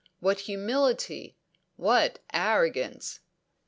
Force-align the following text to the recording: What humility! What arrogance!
What 0.19 0.39
humility! 0.39 1.37
What 1.75 2.21
arrogance! 2.33 3.19